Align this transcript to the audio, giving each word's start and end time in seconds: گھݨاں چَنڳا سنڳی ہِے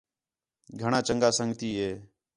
گھݨاں 0.79 1.03
چَنڳا 1.07 1.29
سنڳی 1.37 1.69
ہِے 1.79 1.89